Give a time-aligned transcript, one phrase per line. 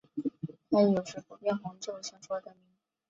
[0.71, 2.73] 它以有时不变红就成熟而得名。